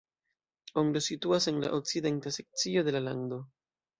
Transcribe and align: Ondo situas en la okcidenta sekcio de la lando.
Ondo 0.81 1.01
situas 1.07 1.45
en 1.51 1.59
la 1.65 1.69
okcidenta 1.79 2.33
sekcio 2.39 2.85
de 2.89 2.97
la 2.99 3.05
lando. 3.11 3.43